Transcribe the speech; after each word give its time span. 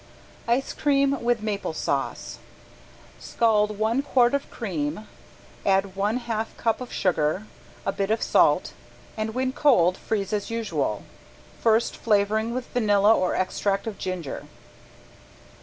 ~ICE 0.47 0.73
CREAM 0.73 1.21
WITH 1.23 1.43
MAPLE 1.43 1.73
SAUCE~ 1.73 2.39
Scald 3.19 3.77
one 3.77 4.01
quart 4.01 4.33
of 4.33 4.49
cream, 4.49 5.07
add 5.63 5.95
one 5.95 6.17
half 6.17 6.57
cup 6.57 6.81
of 6.81 6.91
sugar, 6.91 7.45
a 7.85 7.91
bit 7.91 8.09
of 8.09 8.23
salt, 8.23 8.73
and 9.15 9.35
when 9.35 9.53
cold 9.53 9.97
freeze 9.97 10.33
as 10.33 10.49
usual, 10.49 11.03
first 11.61 11.95
flavoring 11.95 12.51
with 12.51 12.65
vanilla 12.73 13.15
or 13.15 13.35
extract 13.35 13.85
of 13.85 13.99
ginger. 13.99 14.47